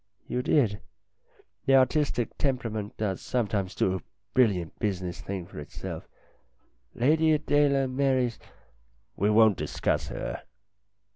"You 0.25 0.41
did. 0.41 0.81
The 1.67 1.75
artistic 1.75 2.35
temperament 2.39 2.97
does 2.97 3.21
sometimes 3.21 3.75
do 3.75 3.93
a 3.97 4.01
brilliant 4.33 4.79
business 4.79 5.21
thing 5.21 5.45
for 5.45 5.59
itself. 5.59 6.07
Lady 6.95 7.33
Adela 7.33 7.87
Marys 7.87 8.39
""We 9.15 9.29
won't 9.29 9.57
discuss 9.57 10.07
her." 10.07 10.41